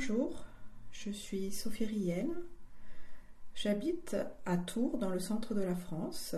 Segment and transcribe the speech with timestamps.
[0.00, 0.44] Bonjour,
[0.92, 2.30] je suis Sophie Riel.
[3.56, 4.16] J'habite
[4.46, 6.36] à Tours, dans le centre de la France,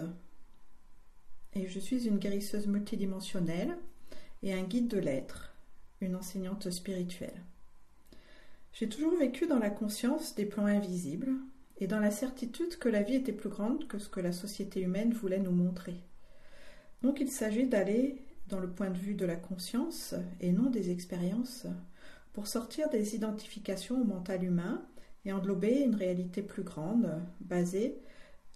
[1.52, 3.76] et je suis une guérisseuse multidimensionnelle
[4.42, 5.54] et un guide de l'être,
[6.00, 7.44] une enseignante spirituelle.
[8.72, 11.34] J'ai toujours vécu dans la conscience des plans invisibles
[11.80, 14.80] et dans la certitude que la vie était plus grande que ce que la société
[14.80, 15.96] humaine voulait nous montrer.
[17.02, 20.90] Donc il s'agit d'aller dans le point de vue de la conscience et non des
[20.90, 21.66] expériences
[22.32, 24.86] pour sortir des identifications au mental humain
[25.24, 28.00] et englober une réalité plus grande basée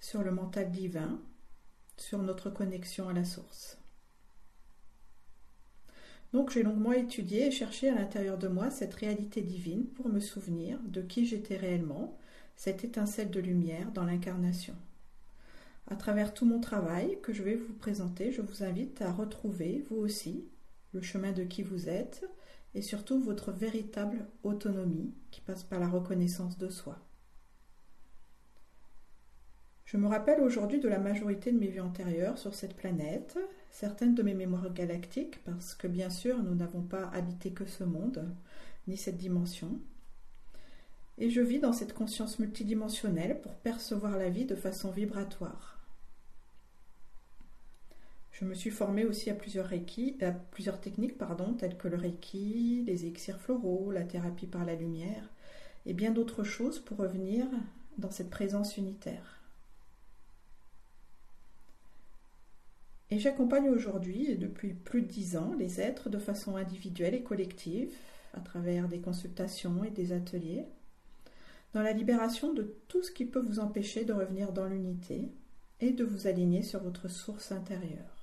[0.00, 1.20] sur le mental divin,
[1.97, 3.78] sur notre connexion à la source.
[6.33, 10.19] Donc j'ai longuement étudié et cherché à l'intérieur de moi cette réalité divine pour me
[10.19, 12.19] souvenir de qui j'étais réellement,
[12.56, 14.75] cette étincelle de lumière dans l'incarnation.
[15.86, 19.84] À travers tout mon travail que je vais vous présenter, je vous invite à retrouver,
[19.88, 20.48] vous aussi,
[20.92, 22.25] le chemin de qui vous êtes
[22.74, 26.98] et surtout votre véritable autonomie qui passe par la reconnaissance de soi.
[29.84, 33.39] Je me rappelle aujourd'hui de la majorité de mes vies antérieures sur cette planète,
[33.70, 37.84] certaines de mes mémoires galactiques, parce que bien sûr nous n'avons pas habité que ce
[37.84, 38.34] monde,
[38.88, 39.81] ni cette dimension.
[41.19, 45.84] Et je vis dans cette conscience multidimensionnelle pour percevoir la vie de façon vibratoire.
[48.35, 52.83] Je me suis formée aussi à plusieurs, à plusieurs techniques pardon, telles que le reiki,
[52.85, 55.31] les élixirs floraux, la thérapie par la lumière
[55.87, 57.47] et bien d'autres choses pour revenir
[57.97, 59.41] dans cette présence unitaire.
[63.12, 67.23] Et j'accompagne aujourd'hui, et depuis plus de dix ans, les êtres de façon individuelle et
[67.23, 67.93] collective,
[68.33, 70.65] à travers des consultations et des ateliers,
[71.73, 75.29] dans la libération de tout ce qui peut vous empêcher de revenir dans l'unité
[75.81, 78.14] et de vous aligner sur votre source intérieure.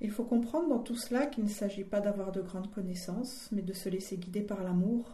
[0.00, 3.62] Il faut comprendre dans tout cela qu'il ne s'agit pas d'avoir de grandes connaissances, mais
[3.62, 5.10] de se laisser guider par l'amour.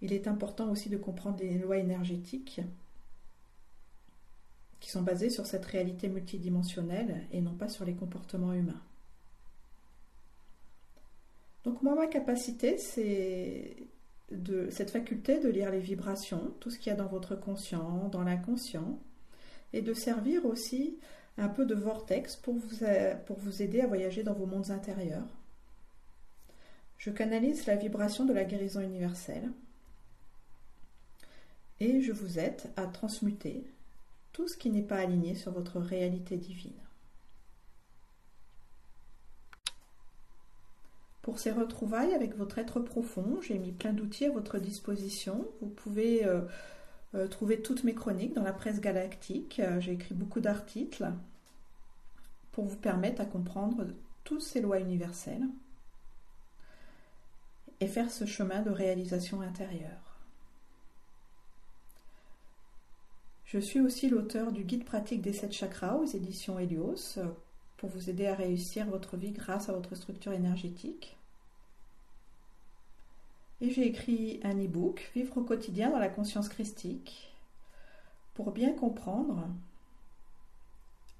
[0.00, 2.60] Il est important aussi de comprendre les lois énergétiques
[4.78, 8.80] qui sont basés sur cette réalité multidimensionnelle et non pas sur les comportements humains.
[11.64, 13.76] Donc moi, ma capacité, c'est
[14.30, 18.08] de cette faculté de lire les vibrations, tout ce qu'il y a dans votre conscient,
[18.08, 18.98] dans l'inconscient,
[19.72, 20.96] et de servir aussi
[21.38, 22.84] un peu de vortex pour vous,
[23.26, 25.26] pour vous aider à voyager dans vos mondes intérieurs.
[26.98, 29.50] Je canalise la vibration de la guérison universelle
[31.80, 33.64] et je vous aide à transmuter
[34.32, 36.72] tout ce qui n'est pas aligné sur votre réalité divine.
[41.22, 45.46] Pour ces retrouvailles avec votre être profond, j'ai mis plein d'outils à votre disposition.
[45.60, 46.42] Vous pouvez euh,
[47.14, 49.60] euh, trouver toutes mes chroniques dans la presse galactique.
[49.60, 51.10] Euh, j'ai écrit beaucoup d'articles
[52.52, 53.86] pour vous permettre à comprendre
[54.24, 55.46] toutes ces lois universelles
[57.80, 60.10] et faire ce chemin de réalisation intérieure.
[63.44, 67.26] Je suis aussi l'auteur du guide pratique des sept chakras aux éditions Helios euh,
[67.78, 71.16] pour vous aider à réussir votre vie grâce à votre structure énergétique.
[73.60, 77.30] Et j'ai écrit un e-book, Vivre au quotidien dans la conscience christique,
[78.34, 79.46] pour bien comprendre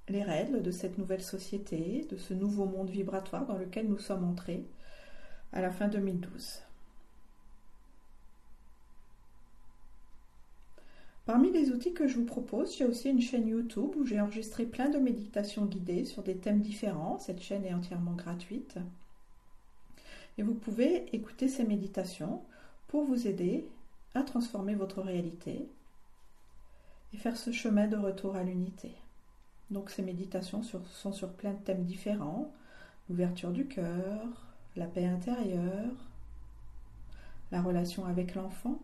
[0.09, 4.25] les règles de cette nouvelle société, de ce nouveau monde vibratoire dans lequel nous sommes
[4.25, 4.65] entrés
[5.53, 6.62] à la fin 2012.
[11.27, 14.65] Parmi les outils que je vous propose, j'ai aussi une chaîne YouTube où j'ai enregistré
[14.65, 17.19] plein de méditations guidées sur des thèmes différents.
[17.19, 18.79] Cette chaîne est entièrement gratuite.
[20.41, 22.41] Et vous pouvez écouter ces méditations
[22.89, 23.69] pour vous aider
[24.15, 25.69] à transformer votre réalité
[27.12, 28.91] et faire ce chemin de retour à l'unité.
[29.71, 32.50] Donc ces méditations sont sur plein de thèmes différents.
[33.11, 34.47] L'ouverture du cœur,
[34.77, 36.09] la paix intérieure,
[37.53, 38.81] la relation avec l'enfant,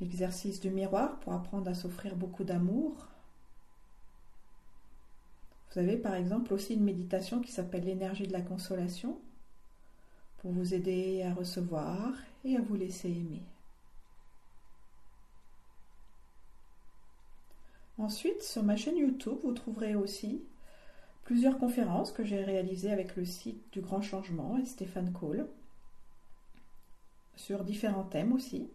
[0.00, 3.06] L'exercice du miroir pour apprendre à s'offrir beaucoup d'amour.
[5.76, 9.20] Vous avez par exemple aussi une méditation qui s'appelle l'énergie de la consolation
[10.38, 12.14] pour vous aider à recevoir
[12.46, 13.42] et à vous laisser aimer.
[17.98, 20.42] Ensuite, sur ma chaîne YouTube, vous trouverez aussi
[21.24, 25.46] plusieurs conférences que j'ai réalisées avec le site du Grand Changement et Stéphane Cole
[27.34, 28.70] sur différents thèmes aussi.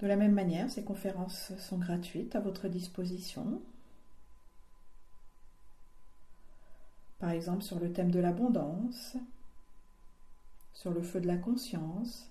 [0.00, 3.62] De la même manière, ces conférences sont gratuites à votre disposition.
[7.20, 9.16] Par exemple sur le thème de l'abondance,
[10.72, 12.30] sur le feu de la conscience,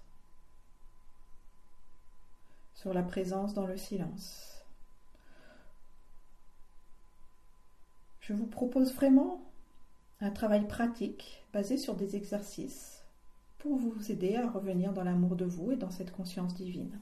[2.74, 4.64] sur la présence dans le silence.
[8.22, 9.42] Je vous propose vraiment
[10.22, 13.04] un travail pratique basé sur des exercices
[13.60, 16.98] pour vous aider à revenir dans l'amour de vous et dans cette conscience divine.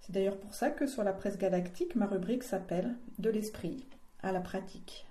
[0.00, 3.84] C'est d'ailleurs pour ça que sur la presse galactique, ma rubrique s'appelle De l'esprit
[4.22, 5.07] à la pratique.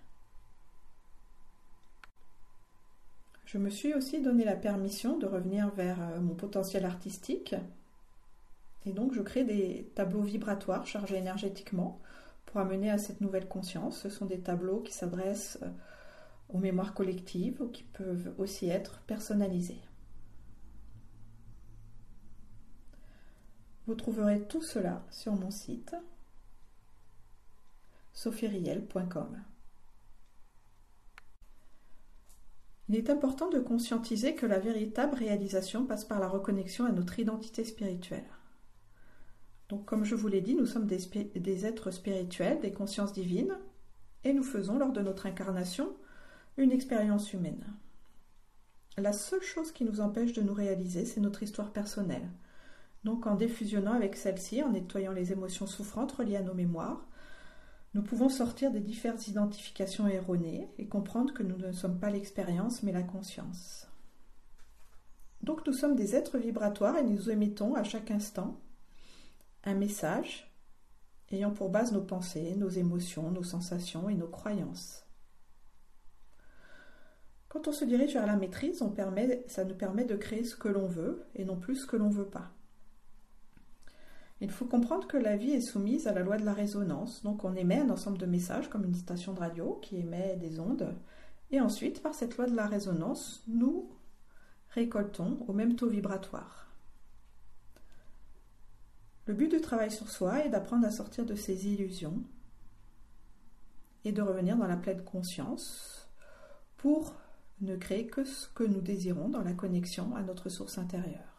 [3.48, 7.56] Je me suis aussi donné la permission de revenir vers euh, mon potentiel artistique.
[8.86, 12.02] Et donc je crée des tableaux vibratoires chargés énergétiquement
[12.46, 14.02] pour amener à cette nouvelle conscience.
[14.02, 15.70] Ce sont des tableaux qui s'adressent euh,
[16.50, 19.80] aux mémoires collectives ou qui peuvent aussi être personnalisés.
[23.86, 25.96] Vous trouverez tout cela sur mon site
[28.12, 29.42] sophieriel.com.
[32.90, 37.20] Il est important de conscientiser que la véritable réalisation passe par la reconnexion à notre
[37.20, 38.30] identité spirituelle.
[39.68, 43.58] Donc, comme je vous l'ai dit, nous sommes des, êtres spirituels, des consciences divines,
[44.24, 45.94] et nous faisons lors de notre incarnation
[46.56, 47.66] une expérience humaine.
[48.98, 52.30] La seule chose qui nous empêche de nous réaliser, c'est notre histoire personnelle.
[53.04, 57.06] Donc, en défusionnant avec celle-ci, en nettoyant les émotions souffrantes reliées à nos mémoires,
[57.98, 62.84] nous pouvons sortir des diverses identifications erronées et comprendre que nous ne sommes pas l'expérience
[62.84, 63.88] mais la conscience.
[65.42, 68.62] Donc nous sommes des êtres vibratoires et nous émettons à chaque instant
[69.64, 70.54] un message
[71.32, 75.04] ayant pour base nos pensées, nos émotions, nos sensations et nos croyances.
[77.50, 78.78] Quand on se dirige vers la maîtrise,
[79.48, 82.10] ça nous permet de créer ce que l'on veut et non plus ce que l'on
[82.10, 82.52] ne veut pas.
[84.40, 87.24] Il faut comprendre que la vie est soumise à la loi de la résonance.
[87.24, 90.60] Donc on émet un ensemble de messages comme une station de radio qui émet des
[90.60, 90.96] ondes.
[91.50, 93.90] Et ensuite, par cette loi de la résonance, nous
[94.70, 96.68] récoltons au même taux vibratoire.
[99.26, 102.24] Le but du travail sur soi est d'apprendre à sortir de ces illusions
[104.06, 106.08] et de revenir dans la pleine conscience
[106.78, 107.14] pour
[107.60, 111.37] ne créer que ce que nous désirons dans la connexion à notre source intérieure.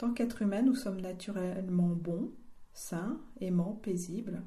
[0.00, 2.32] Tant qu'être humain, nous sommes naturellement bons,
[2.72, 4.40] sains, aimants, paisibles.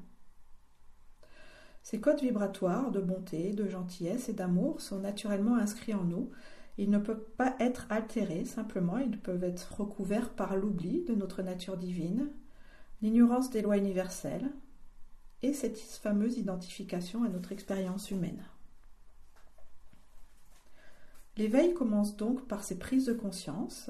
[1.84, 6.32] Ces codes vibratoires de bonté, de gentillesse et d'amour sont naturellement inscrits en nous.
[6.76, 11.40] Ils ne peuvent pas être altérés, simplement ils peuvent être recouverts par l'oubli de notre
[11.40, 12.32] nature divine,
[13.00, 14.50] l'ignorance des lois universelles
[15.42, 18.42] et cette fameuse identification à notre expérience humaine.
[21.36, 23.88] L'éveil commence donc par ces prises de conscience,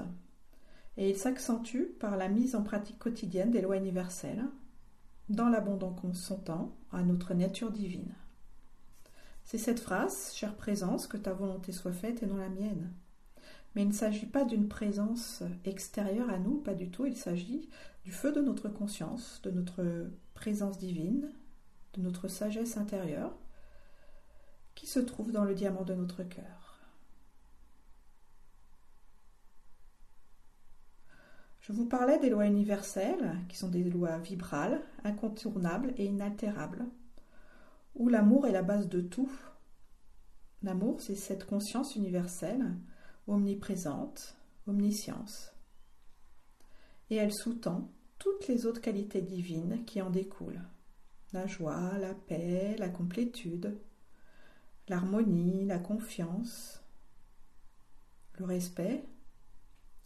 [0.97, 4.45] et il s'accentue par la mise en pratique quotidienne des lois universelles,
[5.29, 8.15] dans l'abondant consentant à notre nature divine.
[9.45, 12.93] C'est cette phrase, chère présence, que ta volonté soit faite et non la mienne.
[13.75, 17.69] Mais il ne s'agit pas d'une présence extérieure à nous, pas du tout, il s'agit
[18.05, 21.33] du feu de notre conscience, de notre présence divine,
[21.95, 23.37] de notre sagesse intérieure,
[24.75, 26.64] qui se trouve dans le diamant de notre cœur.
[31.67, 36.85] Je vous parlais des lois universelles, qui sont des lois vibrales, incontournables et inaltérables,
[37.95, 39.33] où l'amour est la base de tout.
[40.63, 42.77] L'amour, c'est cette conscience universelle,
[43.27, 45.55] omniprésente, omniscience.
[47.09, 50.69] Et elle sous-tend toutes les autres qualités divines qui en découlent.
[51.33, 53.81] La joie, la paix, la complétude,
[54.89, 56.85] l'harmonie, la confiance,
[58.39, 59.07] le respect,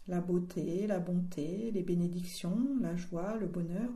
[0.09, 3.91] la beauté, la bonté, les bénédictions, la joie, le bonheur.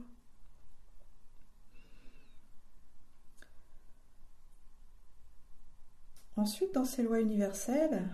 [6.37, 8.09] Ensuite, dans ces lois universelles,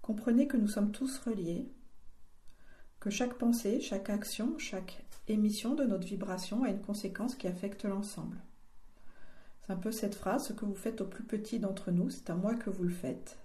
[0.00, 1.70] comprenez que nous sommes tous reliés,
[2.98, 7.84] que chaque pensée, chaque action, chaque émission de notre vibration a une conséquence qui affecte
[7.84, 8.38] l'ensemble.
[9.60, 12.30] C'est un peu cette phrase, ce que vous faites au plus petit d'entre nous, c'est
[12.30, 13.41] à moi que vous le faites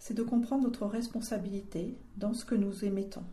[0.00, 3.24] c'est de comprendre notre responsabilité dans ce que nous émettons.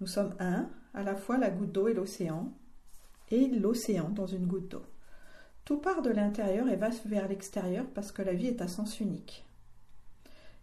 [0.00, 2.52] Nous sommes un, à la fois la goutte d'eau et l'océan,
[3.30, 4.82] et l'océan dans une goutte d'eau.
[5.66, 8.98] Tout part de l'intérieur et va vers l'extérieur parce que la vie est à sens
[8.98, 9.44] unique.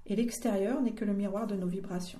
[0.07, 2.19] Et l'extérieur n'est que le miroir de nos vibrations.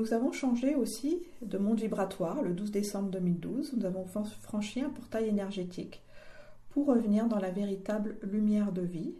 [0.00, 3.74] Nous avons changé aussi de monde vibratoire le 12 décembre 2012.
[3.74, 6.02] Nous avons franchi un portail énergétique
[6.70, 9.12] pour revenir dans la véritable lumière de vie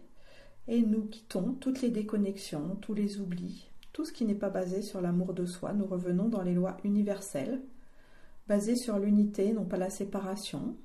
[0.67, 4.81] et nous quittons toutes les déconnexions, tous les oublis, tout ce qui n'est pas basé
[4.81, 5.71] sur l'amour de soi.
[5.73, 7.61] Nous revenons dans les lois universelles,
[8.47, 10.75] basées sur l'unité, non pas la séparation,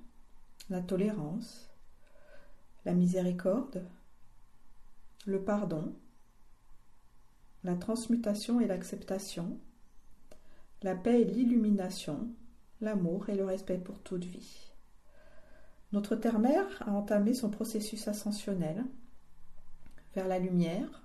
[0.68, 1.70] la tolérance,
[2.84, 3.82] la miséricorde,
[5.24, 5.94] le pardon,
[7.64, 9.58] la transmutation et l'acceptation,
[10.82, 12.28] la paix et l'illumination,
[12.80, 14.72] l'amour et le respect pour toute vie.
[15.92, 18.84] Notre Terre-Mère a entamé son processus ascensionnel
[20.14, 21.02] vers la lumière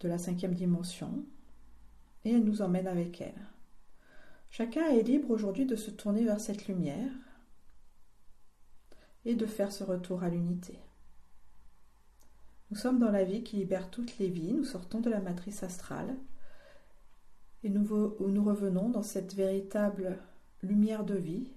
[0.00, 1.24] de la cinquième dimension
[2.24, 3.48] et elle nous emmène avec elle.
[4.50, 7.12] Chacun est libre aujourd'hui de se tourner vers cette lumière
[9.24, 10.78] et de faire ce retour à l'unité.
[12.70, 15.62] Nous sommes dans la vie qui libère toutes les vies, nous sortons de la matrice
[15.62, 16.16] astrale
[17.62, 20.18] et nous, revenons dans cette véritable
[20.62, 21.48] lumière de vie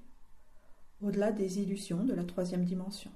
[1.02, 3.12] au-delà des illusions de la troisième dimension.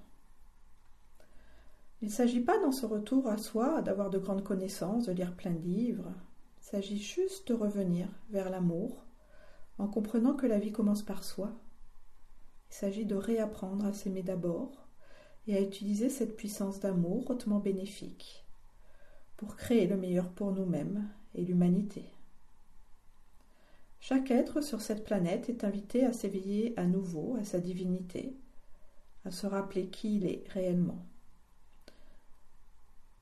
[2.01, 5.35] Il ne s'agit pas dans ce retour à soi d'avoir de grandes connaissances, de lire
[5.35, 6.13] plein de livres.
[6.61, 9.03] Il s'agit juste de revenir vers l'amour
[9.79, 11.51] en comprenant que la vie commence par soi.
[12.69, 14.87] Il s'agit de réapprendre à s'aimer d'abord
[15.47, 18.45] et à utiliser cette puissance d'amour hautement bénéfique
[19.37, 22.11] pour créer le meilleur pour nous-mêmes et l'humanité.
[24.09, 28.37] Chaque être sur cette planète est invité à s'éveiller à nouveau à sa divinité,
[29.25, 31.05] à se rappeler qui il est réellement.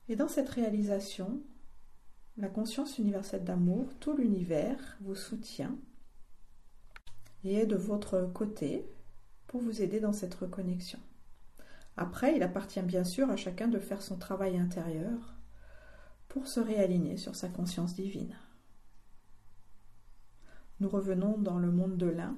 [0.09, 1.41] Et dans cette réalisation,
[2.37, 5.75] la conscience universelle d'amour, tout l'univers vous soutient
[7.43, 8.85] et est de votre côté
[9.47, 10.99] pour vous aider dans cette reconnexion.
[11.97, 15.33] Après, il appartient bien sûr à chacun de faire son travail intérieur
[16.27, 18.35] pour se réaligner sur sa conscience divine.
[20.79, 22.37] Nous revenons dans le monde de l'un,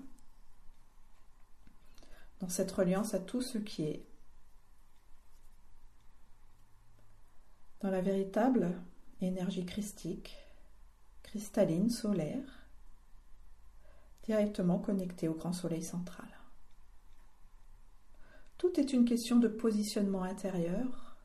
[2.39, 4.05] dans cette reliance à tout ce qui est.
[7.81, 8.79] Dans la véritable
[9.21, 10.35] énergie christique,
[11.23, 12.67] cristalline, solaire,
[14.23, 16.27] directement connectée au grand soleil central.
[18.57, 21.15] Tout est une question de positionnement intérieur.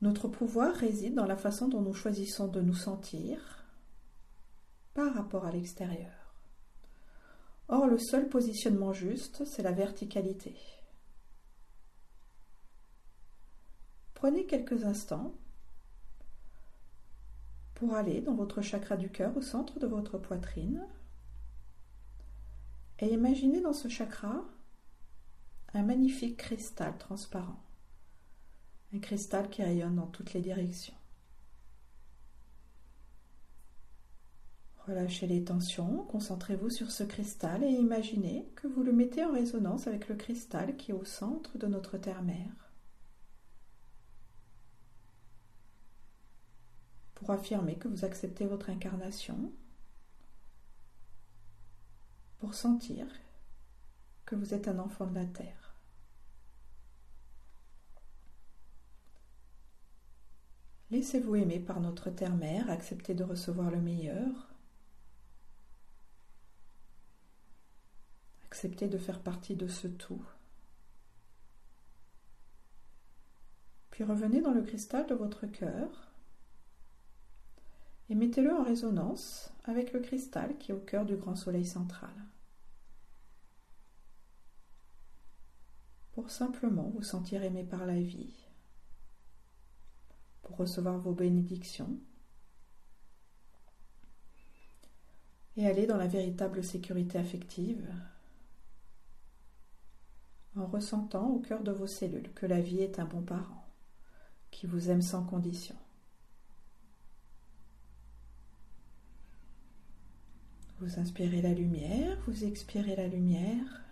[0.00, 3.61] Notre pouvoir réside dans la façon dont nous choisissons de nous sentir,
[4.94, 6.12] par rapport à l'extérieur.
[7.68, 10.54] Or, le seul positionnement juste, c'est la verticalité.
[14.14, 15.34] Prenez quelques instants
[17.74, 20.86] pour aller dans votre chakra du cœur au centre de votre poitrine
[23.00, 24.44] et imaginez dans ce chakra
[25.74, 27.60] un magnifique cristal transparent,
[28.94, 30.94] un cristal qui rayonne dans toutes les directions.
[34.88, 39.86] Relâchez les tensions, concentrez-vous sur ce cristal et imaginez que vous le mettez en résonance
[39.86, 42.72] avec le cristal qui est au centre de notre terre-mère.
[47.14, 49.52] Pour affirmer que vous acceptez votre incarnation,
[52.40, 53.06] pour sentir
[54.24, 55.76] que vous êtes un enfant de la terre.
[60.90, 64.51] Laissez-vous aimer par notre terre-mère, acceptez de recevoir le meilleur
[68.62, 70.24] Acceptez de faire partie de ce tout.
[73.90, 76.12] Puis revenez dans le cristal de votre cœur
[78.08, 82.14] et mettez-le en résonance avec le cristal qui est au cœur du grand soleil central.
[86.12, 88.46] Pour simplement vous sentir aimé par la vie,
[90.42, 91.98] pour recevoir vos bénédictions
[95.56, 97.92] et aller dans la véritable sécurité affective
[100.56, 103.66] en ressentant au cœur de vos cellules que la vie est un bon parent,
[104.50, 105.76] qui vous aime sans condition.
[110.80, 113.82] Vous inspirez la lumière, vous expirez la lumière.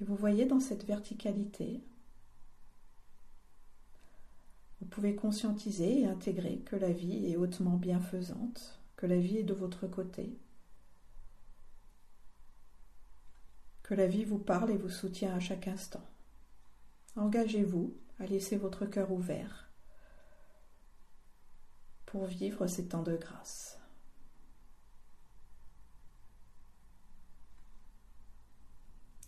[0.00, 1.82] Et vous voyez dans cette verticalité,
[4.80, 9.44] vous pouvez conscientiser et intégrer que la vie est hautement bienfaisante, que la vie est
[9.44, 10.36] de votre côté,
[13.84, 16.02] que la vie vous parle et vous soutient à chaque instant.
[17.16, 19.70] Engagez-vous à laisser votre cœur ouvert
[22.06, 23.78] pour vivre ces temps de grâce.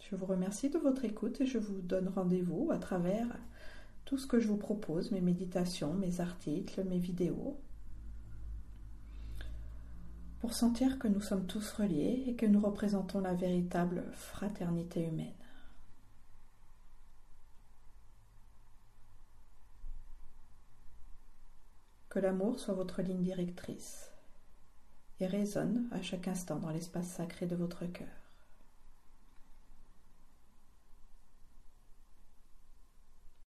[0.08, 3.26] Je vous remercie de votre écoute et je vous donne rendez-vous à travers
[4.04, 7.60] tout ce que je vous propose, mes méditations, mes articles, mes vidéos
[10.40, 15.32] pour sentir que nous sommes tous reliés et que nous représentons la véritable fraternité humaine.
[22.08, 24.10] Que l'amour soit votre ligne directrice
[25.20, 28.25] et résonne à chaque instant dans l'espace sacré de votre cœur.